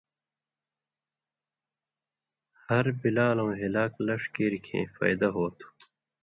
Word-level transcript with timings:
ہر 2.65 2.85
بِلالؤں 3.01 3.53
ہِلاک 3.61 3.93
لݜ 4.05 4.21
کیریۡ 4.33 4.63
کھیں 4.65 4.85
فائدہ 4.95 5.27
ہوتُھو۔ 5.35 5.67